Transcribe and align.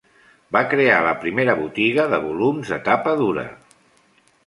Va 0.55 0.63
crear 0.71 0.95
la 1.09 1.11
primera 1.25 1.55
botiga 1.61 2.07
de 2.17 2.21
volums 2.27 2.75
de 2.75 2.83
tapa 2.91 3.19
dura. 3.25 3.49